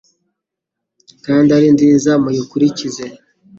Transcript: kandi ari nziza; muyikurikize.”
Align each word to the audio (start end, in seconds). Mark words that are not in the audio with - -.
kandi 1.25 1.49
ari 1.57 1.67
nziza; 1.75 2.11
muyikurikize.” 2.23 3.05